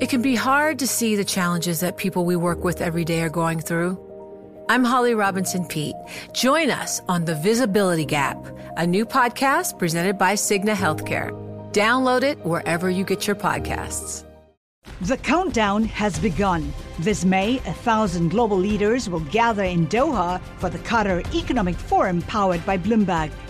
[0.00, 3.22] It can be hard to see the challenges that people we work with every day
[3.22, 3.96] are going through.
[4.68, 5.94] I'm Holly Robinson Peete.
[6.32, 8.44] Join us on The Visibility Gap,
[8.76, 11.30] a new podcast presented by Cigna Healthcare.
[11.72, 14.24] Download it wherever you get your podcasts.
[15.02, 16.72] The countdown has begun.
[16.98, 22.20] This May, a thousand global leaders will gather in Doha for the Qatar Economic Forum
[22.22, 23.30] powered by Bloomberg,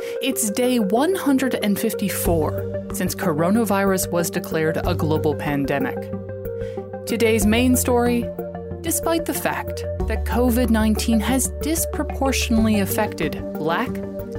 [0.00, 5.96] It's day 154 since coronavirus was declared a global pandemic.
[7.06, 8.28] Today's main story
[8.80, 13.90] despite the fact that COVID 19 has disproportionately affected Black,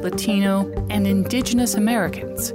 [0.02, 2.52] Latino, and Indigenous Americans.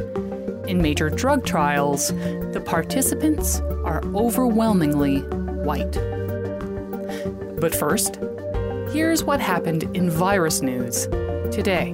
[0.67, 2.09] In major drug trials,
[2.53, 5.19] the participants are overwhelmingly
[5.63, 5.93] white.
[7.61, 8.19] But first,
[8.95, 11.09] Here's what happened in virus news
[11.51, 11.93] today.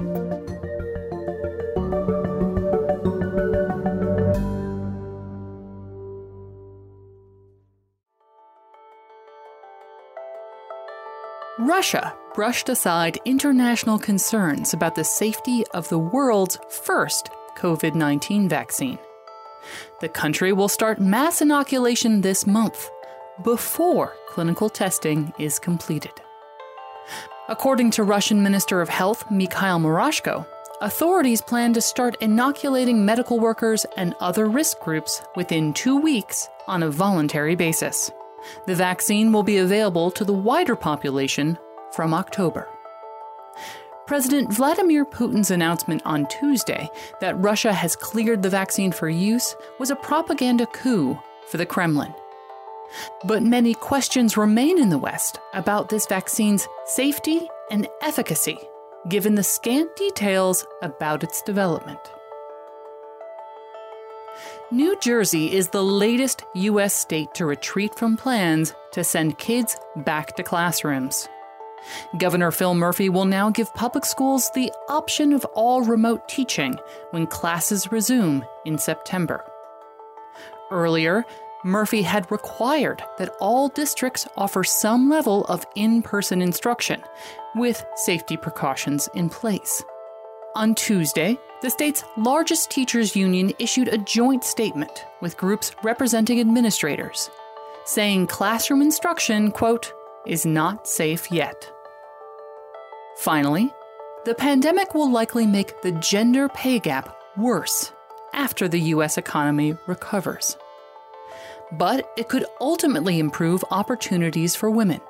[11.81, 18.99] Russia brushed aside international concerns about the safety of the world's first COVID 19 vaccine.
[20.03, 22.91] The country will start mass inoculation this month
[23.43, 26.13] before clinical testing is completed.
[27.49, 30.47] According to Russian Minister of Health Mikhail Murashko,
[30.83, 36.83] authorities plan to start inoculating medical workers and other risk groups within two weeks on
[36.83, 38.11] a voluntary basis.
[38.67, 41.59] The vaccine will be available to the wider population
[41.93, 42.69] from October.
[44.07, 46.91] President Vladimir Putin's announcement on Tuesday
[47.21, 52.13] that Russia has cleared the vaccine for use was a propaganda coup for the Kremlin.
[53.25, 58.59] But many questions remain in the West about this vaccine's safety and efficacy,
[59.09, 62.01] given the scant details about its development.
[64.73, 66.95] New Jersey is the latest U.S.
[66.95, 71.29] state to retreat from plans to send kids back to classrooms.
[72.19, 76.79] Governor Phil Murphy will now give public schools the option of all remote teaching
[77.11, 79.45] when classes resume in September.
[80.71, 81.25] Earlier,
[81.65, 87.03] Murphy had required that all districts offer some level of in person instruction,
[87.55, 89.83] with safety precautions in place.
[90.55, 97.31] On Tuesday, the state's largest teachers' union issued a joint statement with groups representing administrators,
[97.85, 99.93] saying classroom instruction, quote,
[100.27, 101.71] is not safe yet.
[103.19, 103.73] Finally,
[104.25, 107.93] the pandemic will likely make the gender pay gap worse
[108.33, 109.19] after the U.S.
[109.19, 110.57] economy recovers
[111.73, 115.01] but it could ultimately improve opportunities for women.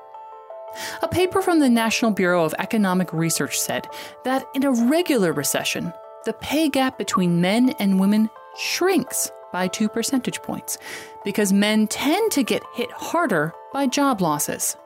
[1.02, 3.88] A paper from the National Bureau of Economic Research said
[4.24, 5.92] that in a regular recession,
[6.24, 10.78] the pay gap between men and women shrinks by two percentage points
[11.24, 14.76] because men tend to get hit harder by job losses.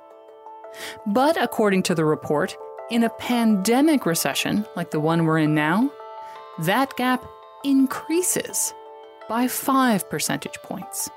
[1.06, 2.56] But according to the report,
[2.90, 5.90] in a pandemic recession like the one we're in now,
[6.60, 7.24] that gap
[7.64, 8.74] increases
[9.28, 11.08] by five percentage points.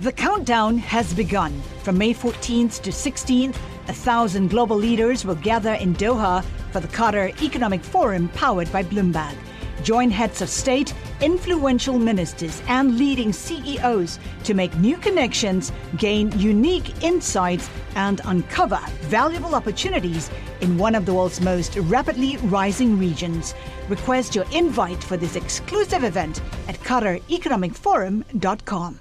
[0.00, 1.60] The countdown has begun.
[1.82, 3.56] From May 14th to 16th,
[3.88, 8.84] a thousand global leaders will gather in Doha for the Qatar Economic Forum powered by
[8.84, 9.36] Bloomberg.
[9.82, 17.02] Join heads of state, influential ministers, and leading CEOs to make new connections, gain unique
[17.02, 20.30] insights, and uncover valuable opportunities
[20.60, 23.54] in one of the world's most rapidly rising regions.
[23.88, 29.00] Request your invite for this exclusive event at QatarEconomicForum.com.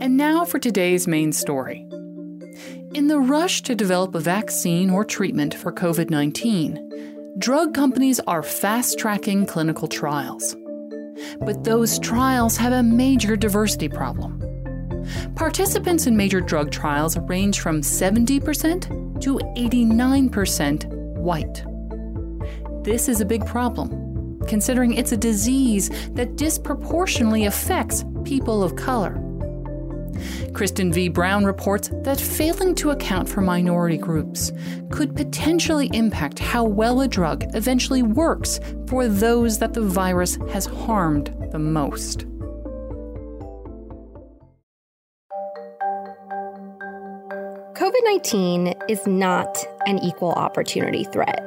[0.00, 1.86] And now for today's main story.
[2.94, 8.42] In the rush to develop a vaccine or treatment for COVID 19, drug companies are
[8.44, 10.56] fast tracking clinical trials.
[11.40, 14.40] But those trials have a major diversity problem.
[15.34, 20.86] Participants in major drug trials range from 70% to 89%
[21.16, 21.64] white.
[22.84, 29.23] This is a big problem, considering it's a disease that disproportionately affects people of color.
[30.52, 31.08] Kristen V.
[31.08, 34.52] Brown reports that failing to account for minority groups
[34.90, 40.66] could potentially impact how well a drug eventually works for those that the virus has
[40.66, 42.26] harmed the most.
[47.74, 51.40] COVID 19 is not an equal opportunity threat.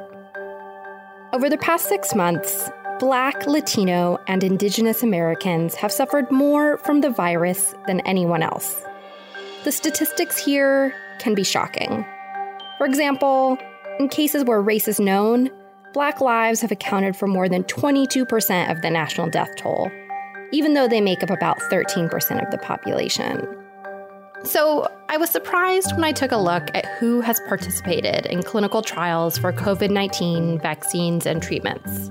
[1.32, 7.10] Over the past six months, Black, Latino, and Indigenous Americans have suffered more from the
[7.10, 8.82] virus than anyone else.
[9.62, 12.04] The statistics here can be shocking.
[12.76, 13.56] For example,
[14.00, 15.48] in cases where race is known,
[15.94, 19.92] Black lives have accounted for more than 22% of the national death toll,
[20.50, 23.46] even though they make up about 13% of the population.
[24.42, 28.82] So, I was surprised when I took a look at who has participated in clinical
[28.82, 32.10] trials for COVID 19 vaccines and treatments.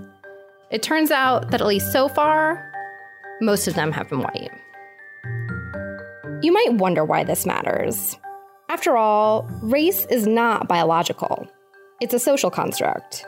[0.70, 2.72] It turns out that at least so far,
[3.40, 4.52] most of them have been white.
[6.42, 8.18] You might wonder why this matters.
[8.70, 11.48] After all, race is not biological,
[12.02, 13.26] it's a social construct.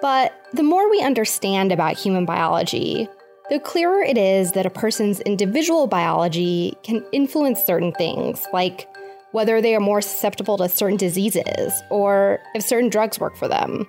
[0.00, 3.08] But the more we understand about human biology,
[3.50, 8.88] the clearer it is that a person's individual biology can influence certain things, like
[9.32, 13.88] whether they are more susceptible to certain diseases or if certain drugs work for them.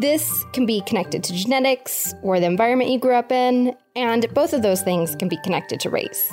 [0.00, 4.52] This can be connected to genetics or the environment you grew up in, and both
[4.52, 6.32] of those things can be connected to race.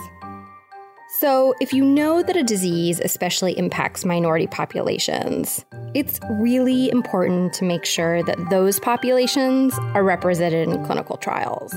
[1.17, 5.65] So, if you know that a disease especially impacts minority populations,
[5.95, 11.73] it's really important to make sure that those populations are represented in clinical trials.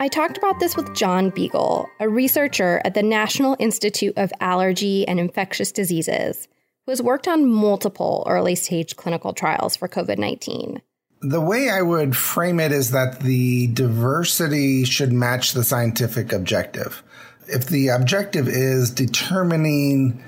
[0.00, 5.06] I talked about this with John Beigel, a researcher at the National Institute of Allergy
[5.06, 6.48] and Infectious Diseases
[6.88, 10.80] who has worked on multiple early stage clinical trials for COVID 19.
[11.20, 17.02] The way I would frame it is that the diversity should match the scientific objective.
[17.46, 20.24] If the objective is determining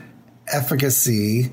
[0.53, 1.51] efficacy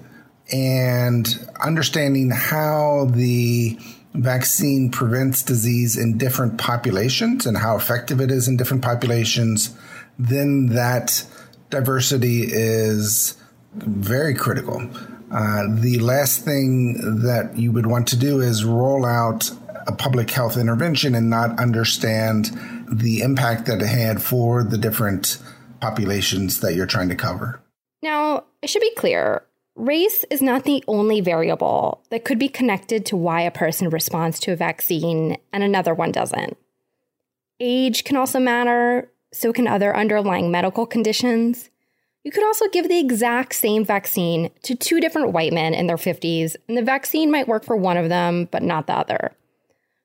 [0.51, 1.25] and
[1.63, 3.79] understanding how the
[4.13, 9.73] vaccine prevents disease in different populations and how effective it is in different populations,
[10.19, 11.25] then that
[11.69, 13.37] diversity is
[13.83, 14.89] very critical.
[15.31, 19.51] Uh, the last thing that you would want to do is roll out
[19.87, 22.51] a public health intervention and not understand
[22.91, 25.37] the impact that it had for the different
[25.79, 27.61] populations that you're trying to cover.
[28.01, 29.43] Now, it should be clear
[29.77, 34.39] race is not the only variable that could be connected to why a person responds
[34.39, 36.57] to a vaccine and another one doesn't.
[37.59, 41.69] Age can also matter, so can other underlying medical conditions.
[42.27, 45.95] You could also give the exact same vaccine to two different white men in their
[45.95, 49.31] 50s, and the vaccine might work for one of them, but not the other.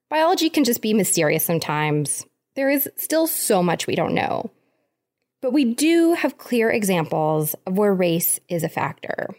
[0.08, 2.24] Biology can just be mysterious sometimes.
[2.54, 4.52] There is still so much we don't know.
[5.40, 9.34] But we do have clear examples of where race is a factor.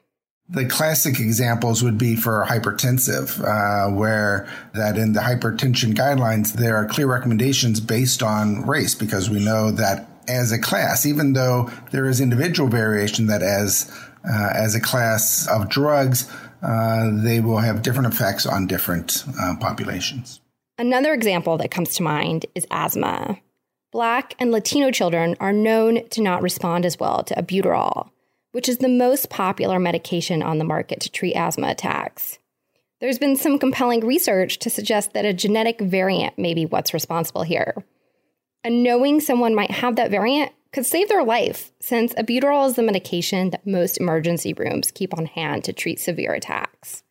[0.50, 6.76] The classic examples would be for hypertensive, uh, where that in the hypertension guidelines, there
[6.76, 11.70] are clear recommendations based on race because we know that as a class, even though
[11.92, 13.92] there is individual variation that as
[14.26, 16.32] uh, as a class of drugs,
[16.62, 20.40] uh, they will have different effects on different uh, populations.
[20.78, 23.38] Another example that comes to mind is asthma.
[23.92, 28.10] Black and Latino children are known to not respond as well to albuterol,
[28.54, 32.40] which is the most popular medication on the market to treat asthma attacks.
[33.02, 37.44] There's been some compelling research to suggest that a genetic variant may be what's responsible
[37.44, 37.76] here.
[38.64, 42.84] And knowing someone might have that variant could save their life, since albuterol is the
[42.84, 47.04] medication that most emergency rooms keep on hand to treat severe attacks.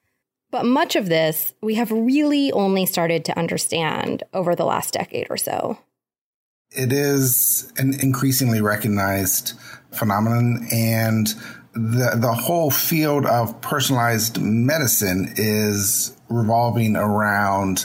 [0.50, 5.28] But much of this we have really only started to understand over the last decade
[5.30, 5.78] or so.
[6.70, 9.52] It is an increasingly recognized
[9.92, 11.28] phenomenon, and
[11.74, 17.84] the, the whole field of personalized medicine is revolving around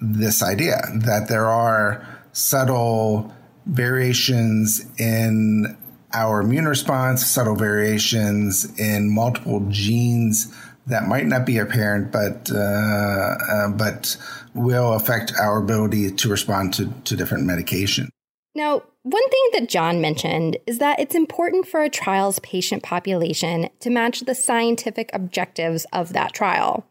[0.00, 3.32] this idea that there are subtle
[3.64, 5.76] variations in
[6.12, 10.54] our immune response, subtle variations in multiple genes
[10.86, 14.16] that might not be apparent, but uh, uh, but
[14.52, 18.10] will affect our ability to respond to, to different medication.
[18.54, 23.68] Now, one thing that John mentioned is that it's important for a trial's patient population
[23.80, 26.86] to match the scientific objectives of that trial.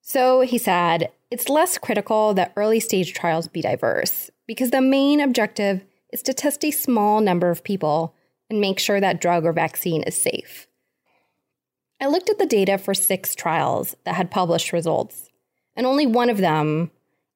[0.00, 5.20] So he said, it's less critical that early stage trials be diverse because the main
[5.20, 8.14] objective is to test a small number of people
[8.48, 10.66] and make sure that drug or vaccine is safe.
[12.00, 15.30] I looked at the data for six trials that had published results,
[15.74, 16.90] and only one of them,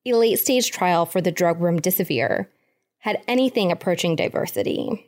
[0.07, 2.47] a late stage trial for the drug remdesivir,
[2.99, 5.07] had anything approaching diversity.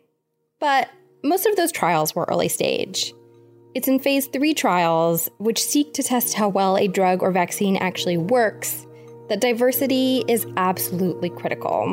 [0.58, 0.88] But
[1.22, 3.12] most of those trials were early stage.
[3.74, 7.76] It's in phase three trials, which seek to test how well a drug or vaccine
[7.76, 8.86] actually works,
[9.32, 11.84] that diversity is absolutely critical.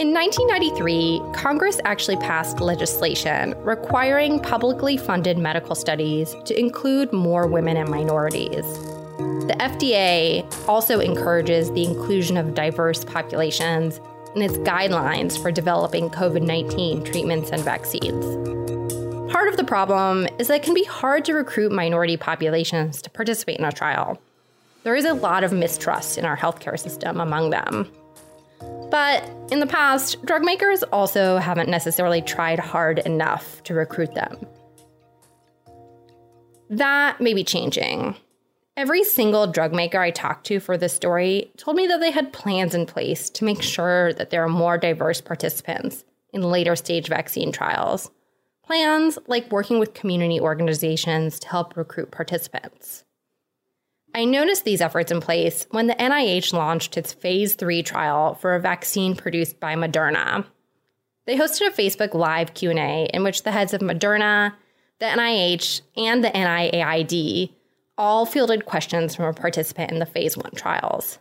[0.00, 7.76] In 1993, Congress actually passed legislation requiring publicly funded medical studies to include more women
[7.76, 8.64] and minorities.
[9.48, 14.00] The FDA also encourages the inclusion of diverse populations
[14.34, 18.24] in its guidelines for developing COVID 19 treatments and vaccines.
[19.36, 23.10] Part of the problem is that it can be hard to recruit minority populations to
[23.10, 24.18] participate in a trial.
[24.82, 27.86] There is a lot of mistrust in our healthcare system among them.
[28.90, 34.38] But in the past, drug makers also haven't necessarily tried hard enough to recruit them.
[36.70, 38.16] That may be changing.
[38.74, 42.32] Every single drug maker I talked to for this story told me that they had
[42.32, 47.08] plans in place to make sure that there are more diverse participants in later stage
[47.08, 48.10] vaccine trials.
[48.66, 53.04] Plans like working with community organizations to help recruit participants.
[54.12, 58.54] I noticed these efforts in place when the NIH launched its phase 3 trial for
[58.54, 60.46] a vaccine produced by Moderna.
[61.26, 64.54] They hosted a Facebook live Q&A in which the heads of Moderna,
[64.98, 67.52] the NIH, and the NIAID
[67.98, 71.18] all fielded questions from a participant in the phase one trials.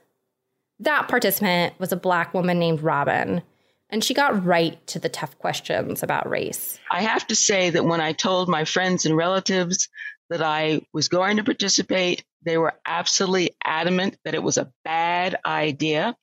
[0.80, 3.44] That participant was a black woman named Robin,
[3.90, 6.80] and she got right to the tough questions about race.
[6.92, 9.90] I have to say that when I told my friends and relatives
[10.30, 15.38] that I was going to participate, they were absolutely adamant that it was a bad
[15.46, 16.16] idea.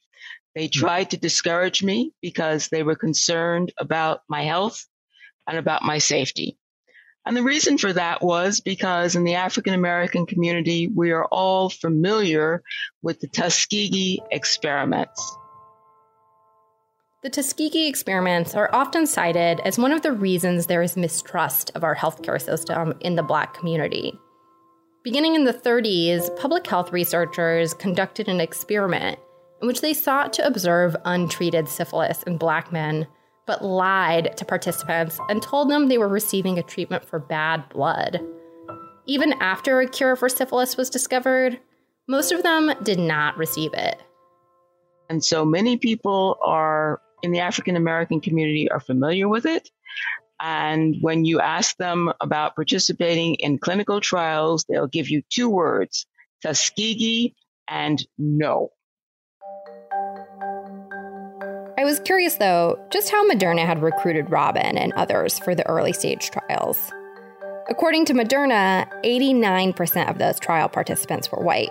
[0.54, 0.80] They hmm.
[0.80, 4.84] tried to discourage me because they were concerned about my health
[5.48, 6.58] and about my safety.
[7.24, 11.70] And the reason for that was because in the African American community, we are all
[11.70, 12.62] familiar
[13.00, 15.36] with the Tuskegee experiments.
[17.22, 21.84] The Tuskegee experiments are often cited as one of the reasons there is mistrust of
[21.84, 24.12] our healthcare system in the Black community.
[25.04, 29.20] Beginning in the 30s, public health researchers conducted an experiment
[29.60, 33.06] in which they sought to observe untreated syphilis in Black men
[33.46, 38.20] but lied to participants and told them they were receiving a treatment for bad blood.
[39.06, 41.60] Even after a cure for syphilis was discovered,
[42.08, 44.02] most of them did not receive it.
[45.08, 49.68] And so many people are in the African American community are familiar with it.
[50.40, 56.06] And when you ask them about participating in clinical trials, they'll give you two words
[56.42, 57.34] Tuskegee
[57.68, 58.70] and no.
[61.78, 65.92] I was curious, though, just how Moderna had recruited Robin and others for the early
[65.92, 66.92] stage trials.
[67.68, 71.70] According to Moderna, 89% of those trial participants were white.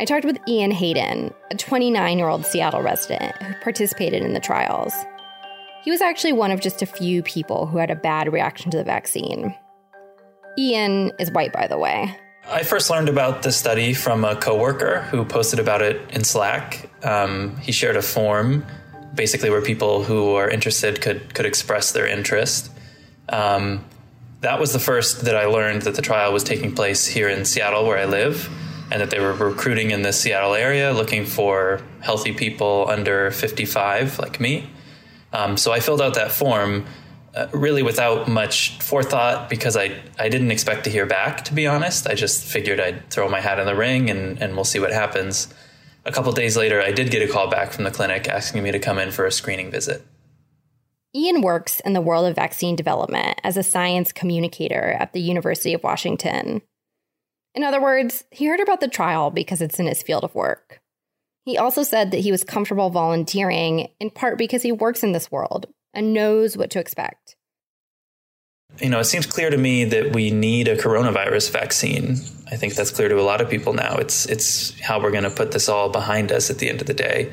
[0.00, 4.40] I talked with Ian Haydon, a 29 year old Seattle resident who participated in the
[4.40, 4.92] trials.
[5.84, 8.76] He was actually one of just a few people who had a bad reaction to
[8.76, 9.54] the vaccine.
[10.58, 12.16] Ian is white, by the way.
[12.48, 16.90] I first learned about the study from a coworker who posted about it in Slack.
[17.04, 18.66] Um, he shared a form,
[19.14, 22.70] basically where people who are interested could could express their interest.
[23.28, 23.84] Um,
[24.40, 27.44] that was the first that I learned that the trial was taking place here in
[27.44, 28.50] Seattle, where I live,
[28.94, 34.20] and that they were recruiting in the Seattle area, looking for healthy people under 55,
[34.20, 34.70] like me.
[35.32, 36.86] Um, so I filled out that form
[37.34, 41.66] uh, really without much forethought because I, I didn't expect to hear back, to be
[41.66, 42.06] honest.
[42.06, 44.92] I just figured I'd throw my hat in the ring and, and we'll see what
[44.92, 45.52] happens.
[46.04, 48.70] A couple days later, I did get a call back from the clinic asking me
[48.70, 50.06] to come in for a screening visit.
[51.16, 55.74] Ian works in the world of vaccine development as a science communicator at the University
[55.74, 56.62] of Washington.
[57.54, 60.80] In other words, he heard about the trial because it's in his field of work.
[61.44, 65.30] He also said that he was comfortable volunteering in part because he works in this
[65.30, 67.36] world and knows what to expect.
[68.80, 72.16] You know, it seems clear to me that we need a coronavirus vaccine.
[72.50, 73.96] I think that's clear to a lot of people now.
[73.96, 76.88] It's it's how we're going to put this all behind us at the end of
[76.88, 77.32] the day.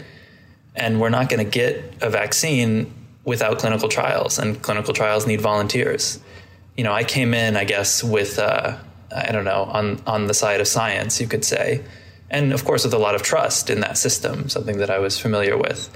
[0.76, 5.42] And we're not going to get a vaccine without clinical trials, and clinical trials need
[5.42, 6.20] volunteers.
[6.78, 8.78] You know, I came in, I guess, with uh,
[9.14, 11.84] I don't know on on the side of science, you could say,
[12.30, 15.20] and of course with a lot of trust in that system, something that I was
[15.20, 15.90] familiar with.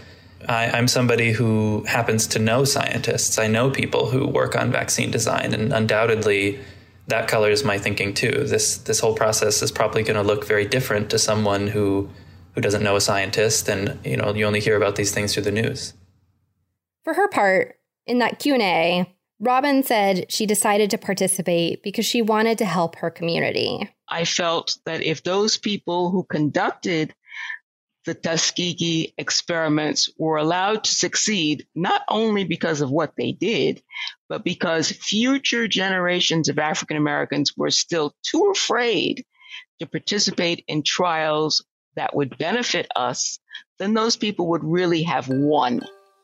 [0.47, 3.39] I, am somebody who happens to know scientists.
[3.39, 6.59] I know people who work on vaccine design, and undoubtedly,
[7.07, 8.43] that colors my thinking too.
[8.45, 12.09] This this whole process is probably going to look very different to someone who
[12.53, 15.43] who doesn't know a scientist, and you know you only hear about these things through
[15.43, 15.93] the news.
[17.03, 22.05] For her part, in that Q and A, Robin said she decided to participate because
[22.05, 23.89] she wanted to help her community.
[24.07, 27.13] I felt that if those people who conducted
[28.05, 33.81] the Tuskegee experiments were allowed to succeed, not only because of what they did,
[34.29, 39.25] but because future generations of African Americans were still too afraid
[39.79, 41.65] to participate in trials
[41.95, 43.39] that would benefit us,
[43.79, 45.81] then those people would really have won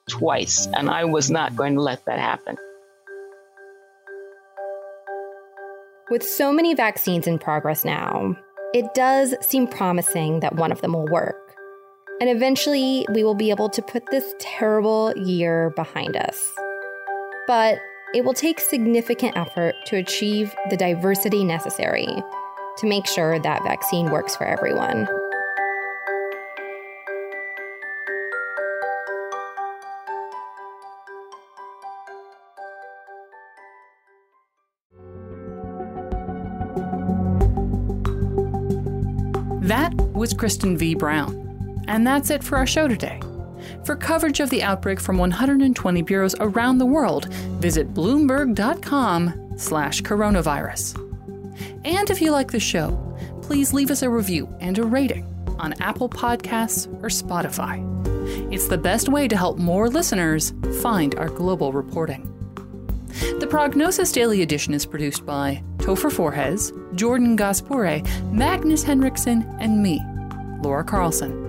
[0.08, 0.68] twice.
[0.68, 2.58] And I was not going to let that happen.
[6.12, 8.36] With so many vaccines in progress now,
[8.74, 11.56] it does seem promising that one of them will work.
[12.20, 16.51] And eventually, we will be able to put this terrible year behind us.
[17.48, 17.80] But
[18.13, 24.12] it will take significant effort to achieve the diversity necessary to make sure that vaccine
[24.12, 25.08] works for everyone.
[40.41, 40.95] Kristen V.
[40.95, 41.86] Brown.
[41.88, 43.21] And that's it for our show today.
[43.86, 47.31] For coverage of the outbreak from 120 bureaus around the world,
[47.62, 50.98] visit bloomberg.com slash coronavirus.
[51.86, 52.98] And if you like the show,
[53.43, 55.27] please leave us a review and a rating
[55.60, 57.77] on Apple Podcasts or Spotify.
[58.51, 62.27] It's the best way to help more listeners find our global reporting.
[63.39, 70.01] The Prognosis Daily Edition is produced by Topher Forhecz, Jordan Gass-Poore', Magnus Henriksen, and me,
[70.62, 71.48] Laura Carlson.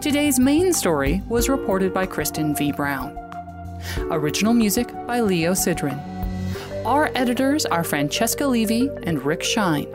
[0.00, 2.72] Today's main story was reported by Kristen V.
[2.72, 3.16] Brown.
[4.10, 6.00] Original music by Leo Sidran.
[6.86, 9.92] Our editors are Francesca Levy and Rick Schine.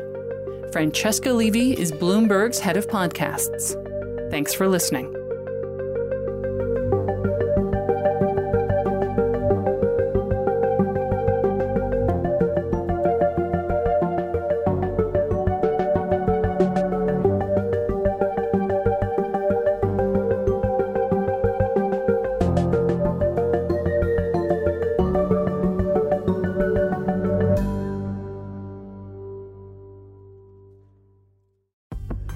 [0.71, 3.75] Francesca Levy is Bloomberg's head of podcasts.
[4.29, 5.20] Thanks for listening.